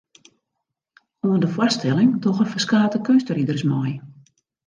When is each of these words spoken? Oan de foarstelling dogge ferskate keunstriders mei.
Oan 1.25 1.39
de 1.39 1.47
foarstelling 1.55 2.11
dogge 2.21 2.49
ferskate 2.53 2.97
keunstriders 3.09 3.63
mei. 3.71 3.93